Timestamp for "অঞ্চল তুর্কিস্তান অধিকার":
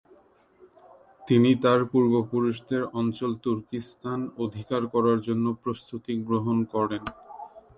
2.99-4.81